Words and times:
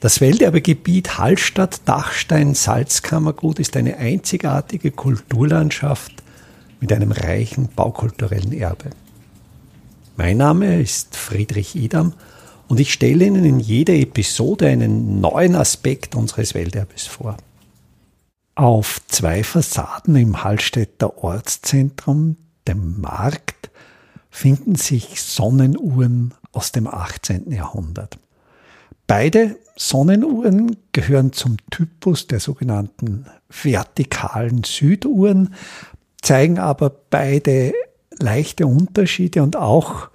Das 0.00 0.20
Welterbegebiet 0.20 1.18
Hallstatt-Dachstein-Salzkammergut 1.18 3.58
ist 3.58 3.76
eine 3.76 3.96
einzigartige 3.96 4.92
Kulturlandschaft 4.92 6.12
mit 6.78 6.92
einem 6.92 7.10
reichen 7.10 7.68
baukulturellen 7.74 8.52
Erbe. 8.52 8.90
Mein 10.16 10.36
Name 10.36 10.80
ist 10.80 11.16
Friedrich 11.16 11.74
Idam 11.74 12.12
und 12.68 12.78
ich 12.78 12.92
stelle 12.92 13.24
Ihnen 13.24 13.44
in 13.44 13.58
jeder 13.58 13.94
Episode 13.94 14.68
einen 14.68 15.20
neuen 15.20 15.56
Aspekt 15.56 16.14
unseres 16.14 16.54
Welterbes 16.54 17.08
vor. 17.08 17.36
Auf 18.54 19.00
zwei 19.08 19.42
Fassaden 19.42 20.14
im 20.14 20.44
Hallstätter 20.44 21.24
Ortszentrum, 21.24 22.36
dem 22.68 23.00
Markt, 23.00 23.70
finden 24.30 24.76
sich 24.76 25.20
Sonnenuhren 25.20 26.34
aus 26.52 26.70
dem 26.70 26.86
18. 26.86 27.50
Jahrhundert. 27.50 28.16
Beide 29.08 29.58
Sonnenuhren 29.74 30.76
gehören 30.92 31.32
zum 31.32 31.56
Typus 31.70 32.26
der 32.26 32.40
sogenannten 32.40 33.24
vertikalen 33.48 34.64
Süduhren, 34.64 35.54
zeigen 36.20 36.58
aber 36.58 36.90
beide 36.90 37.72
leichte 38.18 38.66
Unterschiede 38.66 39.42
und 39.42 39.56
auch 39.56 40.10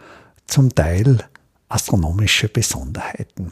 zum 0.45 0.75
Teil 0.75 1.17
astronomische 1.69 2.49
Besonderheiten. 2.49 3.51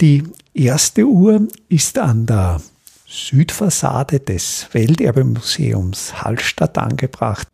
Die 0.00 0.22
erste 0.54 1.06
Uhr 1.06 1.48
ist 1.68 1.98
an 1.98 2.26
der 2.26 2.60
Südfassade 3.08 4.20
des 4.20 4.68
Welterbemuseums 4.70 6.22
Hallstatt 6.22 6.78
angebracht. 6.78 7.48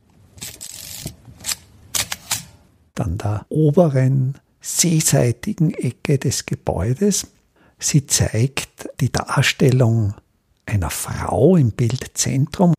An 2.98 3.16
der 3.16 3.46
oberen 3.48 4.34
seeseitigen 4.62 5.74
Ecke 5.74 6.18
des 6.18 6.46
Gebäudes. 6.46 7.26
Sie 7.78 8.06
zeigt 8.06 8.88
die 9.00 9.12
Darstellung 9.12 10.14
einer 10.64 10.90
Frau 10.90 11.56
im 11.56 11.72
Bildzentrum. 11.72 12.72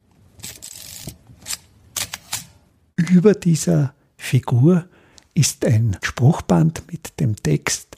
Über 2.95 3.34
dieser 3.34 3.94
Figur 4.17 4.86
ist 5.34 5.66
ein 5.66 5.98
Spruchband 6.02 6.84
mit 6.92 7.20
dem 7.20 7.36
Text 7.36 7.98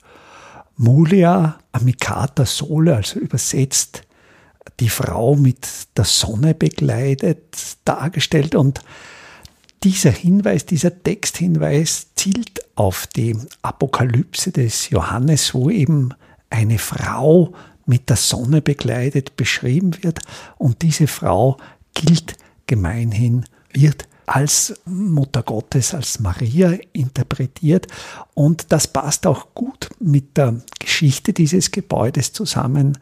Mulia 0.78 1.60
amicata 1.72 2.46
sole, 2.46 2.96
also 2.96 3.20
übersetzt 3.20 4.02
die 4.80 4.90
Frau 4.90 5.36
mit 5.36 5.68
der 5.96 6.06
Sonne 6.06 6.54
begleitet, 6.54 7.56
dargestellt. 7.86 8.56
Und 8.56 8.82
dieser 9.84 10.12
Hinweis, 10.12 10.66
dieser 10.66 11.04
Texthinweis 11.04 12.08
zielt 12.16 12.65
auf 12.76 13.08
die 13.08 13.38
Apokalypse 13.62 14.52
des 14.52 14.90
Johannes, 14.90 15.54
wo 15.54 15.70
eben 15.70 16.14
eine 16.50 16.78
Frau 16.78 17.54
mit 17.86 18.10
der 18.10 18.18
Sonne 18.18 18.62
begleitet 18.62 19.38
beschrieben 19.38 19.92
wird. 20.02 20.20
Und 20.58 20.82
diese 20.82 21.08
Frau 21.08 21.58
gilt 21.94 22.36
gemeinhin, 22.68 23.46
wird 23.72 24.08
als 24.26 24.74
Mutter 24.86 25.44
Gottes, 25.44 25.94
als 25.94 26.20
Maria 26.20 26.78
interpretiert. 26.94 27.88
Und 28.34 28.72
das 28.72 28.88
passt 28.88 29.28
auch 29.28 29.54
gut 29.54 29.90
mit 30.00 30.38
der 30.38 30.62
Geschichte 30.80 31.34
dieses 31.34 31.72
Gebäudes 31.72 32.34
zusammen. 32.34 32.98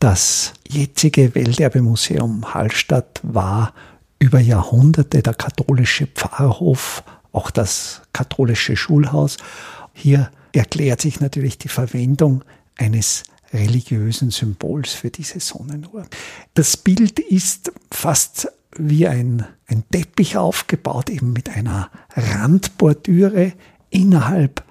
Das 0.00 0.52
jetzige 0.68 1.34
Welterbemuseum 1.34 2.54
Hallstatt 2.54 3.20
war 3.22 3.74
über 4.18 4.40
Jahrhunderte 4.40 5.22
der 5.22 5.34
katholische 5.34 6.06
Pfarrhof, 6.06 7.02
auch 7.34 7.50
das 7.50 8.02
katholische 8.12 8.76
Schulhaus. 8.76 9.36
Hier 9.92 10.30
erklärt 10.52 11.00
sich 11.00 11.20
natürlich 11.20 11.58
die 11.58 11.68
Verwendung 11.68 12.44
eines 12.76 13.24
religiösen 13.52 14.30
Symbols 14.30 14.92
für 14.92 15.10
diese 15.10 15.40
Sonnenuhr. 15.40 16.06
Das 16.54 16.76
Bild 16.76 17.18
ist 17.18 17.72
fast 17.90 18.48
wie 18.76 19.06
ein, 19.06 19.46
ein 19.66 19.84
Teppich 19.90 20.36
aufgebaut, 20.36 21.10
eben 21.10 21.32
mit 21.32 21.48
einer 21.50 21.90
Randbordüre. 22.16 23.52
Innerhalb 23.90 24.64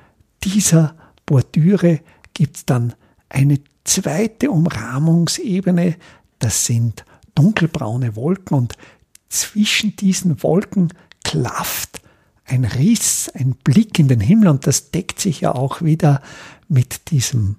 dieser 0.44 0.96
Bordüre 1.26 2.02
gibt 2.34 2.58
es 2.58 2.66
dann 2.66 2.94
eine 3.30 3.60
zweite 3.86 4.52
Umrahmungsebene. 4.52 5.96
Das 6.40 6.66
sind 6.66 7.06
dunkelbraune 7.36 8.16
Wolken 8.16 8.58
und 8.58 8.78
zwischen 9.30 9.96
diesen 9.96 10.44
Wolken 10.44 10.94
klafft 11.24 12.03
ein 12.46 12.66
Riss, 12.66 13.30
ein 13.34 13.56
Blick 13.64 14.00
in 14.00 14.08
den 14.08 14.20
Himmel 14.20 14.50
und 14.50 14.68
das 14.68 14.92
deckt 14.92 15.20
sich 15.20 15.42
ja 15.42 15.56
auch 15.56 15.82
wieder 15.82 16.22
mit 16.68 17.12
diesem 17.12 17.56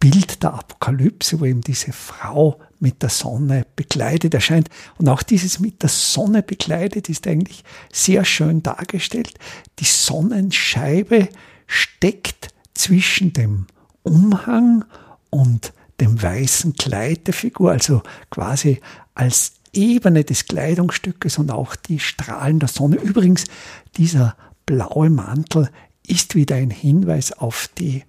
Bild 0.00 0.42
der 0.42 0.54
Apokalypse, 0.54 1.40
wo 1.40 1.44
eben 1.44 1.60
diese 1.60 1.92
Frau 1.92 2.60
mit 2.78 3.02
der 3.02 3.08
Sonne 3.08 3.66
bekleidet 3.74 4.32
erscheint. 4.34 4.68
Und 4.96 5.08
auch 5.08 5.22
dieses 5.22 5.58
mit 5.58 5.82
der 5.82 5.88
Sonne 5.88 6.42
bekleidet 6.42 7.08
ist 7.08 7.26
eigentlich 7.26 7.64
sehr 7.92 8.24
schön 8.24 8.62
dargestellt. 8.62 9.34
Die 9.80 9.84
Sonnenscheibe 9.84 11.28
steckt 11.66 12.48
zwischen 12.74 13.32
dem 13.32 13.66
Umhang 14.04 14.84
und 15.30 15.72
dem 16.00 16.22
weißen 16.22 16.74
Kleid 16.74 17.26
der 17.26 17.34
Figur, 17.34 17.72
also 17.72 18.02
quasi 18.30 18.80
als 19.14 19.54
Ebene 19.72 20.24
des 20.24 20.46
Kleidungsstückes 20.46 21.38
und 21.38 21.50
auch 21.50 21.76
die 21.76 21.98
Strahlen 21.98 22.58
der 22.58 22.68
Sonne. 22.68 22.96
Übrigens, 22.96 23.44
dieser 23.96 24.36
blaue 24.66 25.10
Mantel 25.10 25.70
ist 26.06 26.34
wieder 26.34 26.56
ein 26.56 26.70
Hinweis 26.70 27.32
auf 27.32 27.68
die 27.78 28.04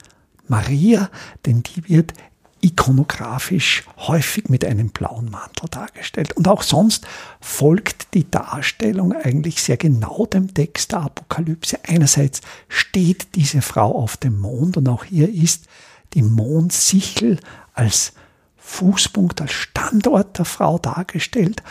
Maria, 0.47 1.09
denn 1.45 1.63
die 1.63 1.87
wird 1.87 2.13
ikonografisch 2.61 3.83
häufig 3.97 4.49
mit 4.49 4.65
einem 4.65 4.89
blauen 4.89 5.29
Mantel 5.29 5.69
dargestellt. 5.69 6.33
Und 6.33 6.47
auch 6.47 6.63
sonst 6.63 7.07
folgt 7.39 8.13
die 8.13 8.29
Darstellung 8.29 9.13
eigentlich 9.13 9.61
sehr 9.61 9.77
genau 9.77 10.25
dem 10.25 10.53
Text 10.53 10.91
der 10.91 11.01
Apokalypse. 11.01 11.79
Einerseits 11.87 12.41
steht 12.67 13.35
diese 13.35 13.61
Frau 13.61 13.95
auf 13.95 14.17
dem 14.17 14.39
Mond 14.39 14.77
und 14.77 14.89
auch 14.89 15.05
hier 15.05 15.29
ist 15.33 15.65
die 16.13 16.23
Mondsichel 16.23 17.39
als 17.73 18.13
Fußpunkt, 18.59 19.41
als 19.41 19.51
Standort 19.51 20.37
der 20.37 20.45
Frau 20.45 20.77
dargestellt. 20.77 21.63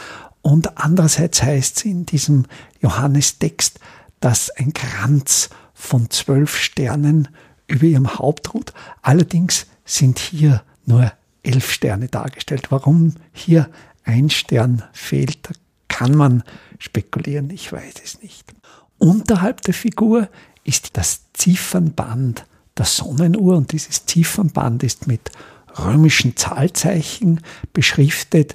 Und 0.43 0.78
andererseits 0.78 1.43
heißt 1.43 1.78
es 1.78 1.84
in 1.84 2.06
diesem 2.06 2.47
Johannes-Text, 2.81 3.81
dass 4.21 4.50
ein 4.50 4.72
Kranz 4.72 5.50
von 5.75 6.10
zwölf 6.10 6.56
Sternen 6.56 7.28
über 7.66 7.84
ihrem 7.84 8.19
Haupt 8.19 8.54
ruht. 8.54 8.72
Allerdings 9.03 9.66
sind 9.84 10.19
hier 10.19 10.62
nur 10.87 11.12
elf 11.43 11.71
Sterne 11.71 12.09
dargestellt. 12.09 12.71
Warum 12.71 13.15
hier 13.32 13.69
ein 14.05 14.31
Stern 14.31 14.82
fehlt, 14.93 15.38
da 15.43 15.50
kann 15.88 16.15
man 16.15 16.43
spekulieren, 16.78 17.50
ich 17.50 17.72
weiß 17.72 17.94
es 18.05 18.22
nicht. 18.22 18.53
Unterhalb 18.99 19.62
der 19.62 19.75
Figur 19.75 20.28
ist 20.65 20.97
das 20.97 21.22
Ziffernband 21.32 22.44
der 22.76 22.87
Sonnenuhr 22.87 23.56
und 23.56 23.72
dieses 23.72 24.06
Ziffernband 24.06 24.82
ist 24.82 25.06
mit 25.06 25.31
römischen 25.77 26.37
Zahlzeichen 26.37 27.41
beschriftet, 27.73 28.55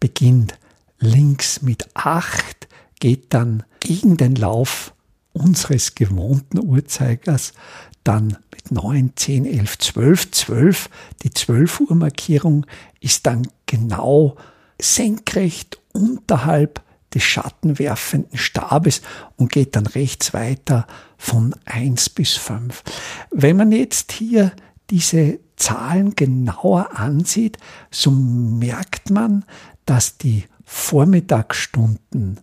beginnt 0.00 0.58
links 0.98 1.62
mit 1.62 1.88
8, 1.94 2.68
geht 3.00 3.34
dann 3.34 3.64
gegen 3.80 4.16
den 4.16 4.34
Lauf 4.34 4.94
unseres 5.32 5.94
gewohnten 5.94 6.58
Uhrzeigers 6.58 7.52
dann 8.04 8.36
mit 8.52 8.70
9, 8.70 9.12
10, 9.16 9.46
11, 9.46 9.78
12, 9.78 10.30
12. 10.30 10.90
Die 11.22 11.30
12 11.30 11.80
Uhr 11.80 11.94
Markierung 11.96 12.66
ist 13.00 13.26
dann 13.26 13.48
genau 13.66 14.36
senkrecht 14.80 15.78
unterhalb 15.92 16.82
des 17.14 17.22
schattenwerfenden 17.22 18.38
Stabes 18.38 19.02
und 19.36 19.52
geht 19.52 19.76
dann 19.76 19.86
rechts 19.86 20.34
weiter 20.34 20.86
von 21.16 21.54
1 21.64 22.10
bis 22.10 22.32
5. 22.34 22.82
Wenn 23.30 23.56
man 23.56 23.72
jetzt 23.72 24.12
hier 24.12 24.52
diese 24.90 25.38
Zahlen 25.56 26.16
genauer 26.16 26.98
ansieht, 26.98 27.58
so 27.90 28.10
merkt 28.10 29.10
man, 29.10 29.44
dass 29.86 30.18
die 30.18 30.44
Vormittagsstunden 30.64 32.40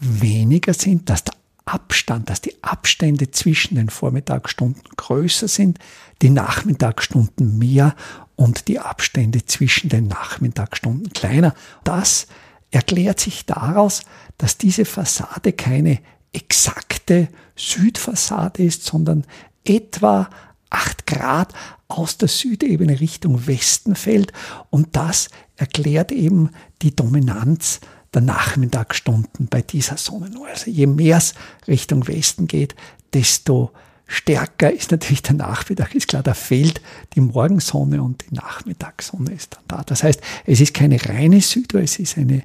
weniger 0.00 0.74
sind, 0.74 1.08
dass 1.08 1.24
der 1.24 1.34
Abstand, 1.64 2.28
dass 2.28 2.40
die 2.40 2.62
Abstände 2.62 3.30
zwischen 3.30 3.76
den 3.76 3.88
Vormittagsstunden 3.88 4.82
größer 4.96 5.48
sind, 5.48 5.78
die 6.20 6.30
Nachmittagsstunden 6.30 7.58
mehr 7.58 7.94
und 8.36 8.68
die 8.68 8.80
Abstände 8.80 9.44
zwischen 9.44 9.88
den 9.88 10.08
Nachmittagsstunden 10.08 11.12
kleiner. 11.12 11.54
Das 11.84 12.26
erklärt 12.70 13.20
sich 13.20 13.46
daraus, 13.46 14.02
dass 14.38 14.58
diese 14.58 14.84
Fassade 14.84 15.52
keine 15.52 16.00
exakte 16.32 17.28
Südfassade 17.54 18.64
ist, 18.64 18.84
sondern 18.84 19.24
etwa 19.64 20.28
acht 20.72 21.06
Grad 21.06 21.52
aus 21.88 22.16
der 22.16 22.28
Südebene 22.28 23.00
Richtung 23.00 23.46
Westen 23.46 23.94
fällt. 23.94 24.32
Und 24.70 24.96
das 24.96 25.28
erklärt 25.56 26.12
eben 26.12 26.50
die 26.80 26.94
Dominanz 26.96 27.80
der 28.14 28.22
Nachmittagsstunden 28.22 29.48
bei 29.48 29.62
dieser 29.62 29.96
Sonnenuhr. 29.96 30.48
Also 30.48 30.70
je 30.70 30.86
mehr 30.86 31.18
es 31.18 31.34
Richtung 31.66 32.06
Westen 32.08 32.46
geht, 32.46 32.74
desto 33.12 33.72
stärker 34.06 34.70
ist 34.70 34.90
natürlich 34.90 35.22
der 35.22 35.34
Nachmittag, 35.34 35.94
ist 35.94 36.08
klar, 36.08 36.22
da 36.22 36.34
fehlt 36.34 36.82
die 37.14 37.20
Morgensonne 37.20 38.02
und 38.02 38.24
die 38.28 38.34
Nachmittagssonne 38.34 39.32
ist 39.32 39.54
dann 39.54 39.62
da. 39.68 39.82
Das 39.84 40.02
heißt, 40.02 40.20
es 40.44 40.60
ist 40.60 40.74
keine 40.74 41.02
reine 41.06 41.40
Süduhr, 41.40 41.82
es 41.82 41.98
ist 41.98 42.18
eine 42.18 42.42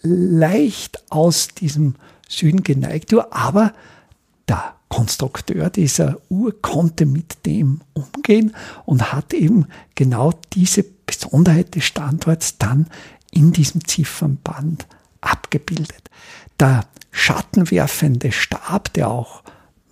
leicht 0.00 1.10
aus 1.10 1.48
diesem 1.48 1.96
Süden 2.28 2.62
geneigte 2.62 3.16
Uhr, 3.16 3.34
aber 3.34 3.74
der 4.48 4.77
Konstrukteur 4.88 5.70
dieser 5.70 6.18
Uhr 6.28 6.60
konnte 6.62 7.06
mit 7.06 7.44
dem 7.46 7.80
umgehen 7.92 8.54
und 8.86 9.12
hat 9.12 9.34
eben 9.34 9.66
genau 9.94 10.32
diese 10.52 10.82
Besonderheit 10.82 11.74
des 11.74 11.84
Standorts 11.84 12.58
dann 12.58 12.86
in 13.30 13.52
diesem 13.52 13.86
Ziffernband 13.86 14.86
abgebildet. 15.20 16.10
Der 16.58 16.86
schattenwerfende 17.10 18.32
Stab, 18.32 18.92
der 18.94 19.10
auch 19.10 19.42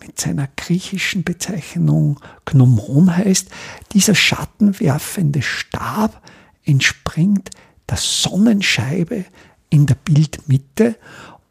mit 0.00 0.20
seiner 0.20 0.48
griechischen 0.56 1.24
Bezeichnung 1.24 2.20
Gnomon 2.44 3.16
heißt, 3.16 3.48
dieser 3.92 4.14
schattenwerfende 4.14 5.42
Stab 5.42 6.22
entspringt 6.64 7.50
der 7.88 7.96
Sonnenscheibe 7.96 9.24
in 9.70 9.86
der 9.86 9.94
Bildmitte 9.94 10.96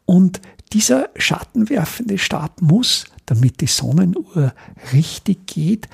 und 0.04 0.40
dieser 0.72 1.10
schattenwerfende 1.16 2.18
Stab 2.18 2.60
muss, 2.60 3.06
damit 3.26 3.60
die 3.60 3.66
Sonnenuhr 3.66 4.54
richtig 4.92 5.46
geht, 5.46 5.88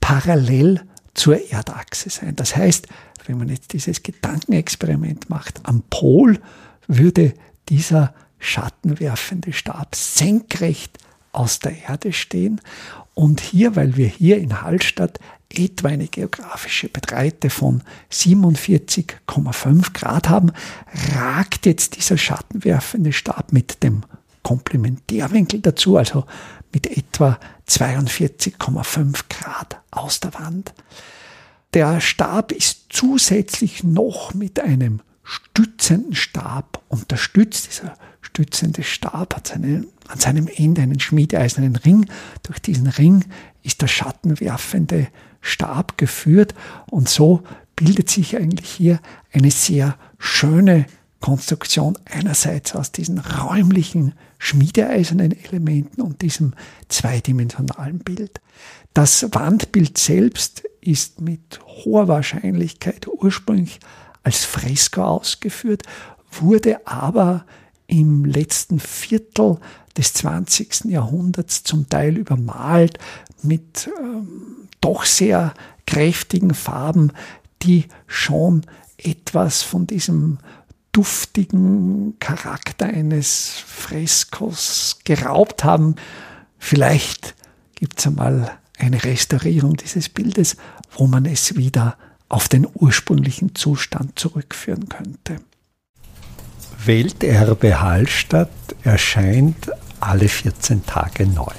parallel 0.00 0.82
zur 1.14 1.50
Erdachse 1.50 2.10
sein. 2.10 2.36
Das 2.36 2.56
heißt, 2.56 2.88
wenn 3.26 3.38
man 3.38 3.48
jetzt 3.48 3.72
dieses 3.72 4.02
Gedankenexperiment 4.02 5.30
macht, 5.30 5.60
am 5.64 5.82
Pol 5.90 6.40
würde 6.88 7.34
dieser 7.68 8.14
schattenwerfende 8.38 9.52
Stab 9.52 9.94
senkrecht 9.94 10.98
aus 11.30 11.60
der 11.60 11.84
Erde 11.84 12.12
stehen. 12.12 12.60
Und 13.14 13.40
hier, 13.40 13.76
weil 13.76 13.96
wir 13.96 14.08
hier 14.08 14.38
in 14.38 14.62
Hallstatt 14.62 15.20
etwa 15.48 15.88
eine 15.88 16.08
geografische 16.08 16.88
Breite 16.88 17.50
von 17.50 17.82
47,5 18.10 19.92
Grad 19.92 20.28
haben, 20.28 20.52
ragt 21.14 21.66
jetzt 21.66 21.96
dieser 21.96 22.16
schattenwerfende 22.16 23.12
Stab 23.12 23.52
mit 23.52 23.82
dem 23.82 24.02
Komplementärwinkel 24.42 25.60
dazu, 25.60 25.96
also 25.96 26.24
mit 26.72 26.86
etwa 26.86 27.38
42,5 27.68 29.24
Grad 29.28 29.80
aus 29.90 30.20
der 30.20 30.34
Wand. 30.34 30.74
Der 31.74 32.00
Stab 32.00 32.52
ist 32.52 32.86
zusätzlich 32.90 33.82
noch 33.82 34.34
mit 34.34 34.60
einem 34.60 35.00
stützenden 35.24 36.14
Stab 36.14 36.82
unterstützt. 36.88 37.68
Dieser 37.70 37.94
stützende 38.20 38.82
Stab 38.82 39.36
hat 39.36 39.46
seine, 39.46 39.86
an 40.08 40.18
seinem 40.18 40.48
Ende 40.48 40.82
einen 40.82 41.00
schmiedeeisernen 41.00 41.76
Ring. 41.76 42.06
Durch 42.42 42.58
diesen 42.58 42.88
Ring 42.88 43.24
ist 43.62 43.80
der 43.80 43.88
schattenwerfende 43.88 45.08
Stab 45.40 45.96
geführt 45.96 46.54
und 46.90 47.08
so 47.08 47.42
bildet 47.76 48.10
sich 48.10 48.36
eigentlich 48.36 48.70
hier 48.70 49.00
eine 49.32 49.50
sehr 49.50 49.96
schöne 50.18 50.86
Konstruktion 51.20 51.98
einerseits 52.04 52.74
aus 52.74 52.92
diesen 52.92 53.18
räumlichen 53.18 54.14
schmiedeeisernen 54.42 55.30
Elementen 55.44 56.02
und 56.02 56.20
diesem 56.20 56.54
zweidimensionalen 56.88 58.00
Bild. 58.00 58.40
Das 58.92 59.24
Wandbild 59.30 59.96
selbst 59.96 60.64
ist 60.80 61.20
mit 61.20 61.60
hoher 61.64 62.08
Wahrscheinlichkeit 62.08 63.06
ursprünglich 63.06 63.78
als 64.24 64.44
Fresko 64.44 65.04
ausgeführt, 65.04 65.84
wurde 66.32 66.84
aber 66.88 67.46
im 67.86 68.24
letzten 68.24 68.80
Viertel 68.80 69.58
des 69.96 70.12
20. 70.14 70.86
Jahrhunderts 70.86 71.62
zum 71.62 71.88
Teil 71.88 72.16
übermalt 72.16 72.98
mit 73.42 73.88
ähm, 74.00 74.68
doch 74.80 75.04
sehr 75.04 75.54
kräftigen 75.86 76.52
Farben, 76.54 77.12
die 77.62 77.84
schon 78.08 78.66
etwas 78.96 79.62
von 79.62 79.86
diesem 79.86 80.38
duftigen 80.92 82.18
Charakter 82.20 82.86
eines 82.86 83.50
Freskos 83.66 84.98
geraubt 85.04 85.64
haben. 85.64 85.96
Vielleicht 86.58 87.34
gibt 87.74 87.98
es 87.98 88.06
einmal 88.06 88.58
eine 88.78 89.02
Restaurierung 89.02 89.76
dieses 89.76 90.08
Bildes, 90.08 90.56
wo 90.96 91.06
man 91.06 91.24
es 91.24 91.56
wieder 91.56 91.96
auf 92.28 92.48
den 92.48 92.66
ursprünglichen 92.72 93.54
Zustand 93.54 94.18
zurückführen 94.18 94.88
könnte. 94.88 95.36
Welterbe 96.84 97.80
Hallstatt 97.80 98.50
erscheint 98.82 99.70
alle 100.00 100.28
14 100.28 100.84
Tage 100.84 101.26
neu. 101.26 101.52